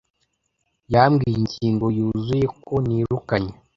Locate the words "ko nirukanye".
2.65-3.53